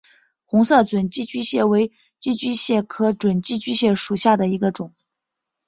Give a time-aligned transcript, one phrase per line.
[0.45, 4.95] 红色准寄居蟹为寄居蟹科准寄居蟹属下的一个种。